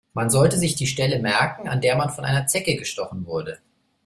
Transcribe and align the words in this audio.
Man 0.15 0.31
sollte 0.31 0.57
sich 0.57 0.73
die 0.73 0.87
Stelle 0.87 1.19
merken, 1.19 1.67
an 1.67 1.79
der 1.79 1.95
man 1.95 2.09
von 2.09 2.25
einer 2.25 2.47
Zecke 2.47 2.75
gestochen 2.75 3.27
wurde. 3.27 3.59